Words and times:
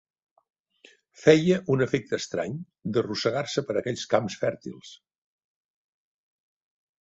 Feia 1.23 1.59
un 1.73 1.83
efecte 1.87 2.19
estrany 2.23 2.57
d'arrossegar-se 2.95 3.65
per 3.69 3.77
aquells 3.83 4.09
camps 4.17 4.41
fèrtils 4.47 4.99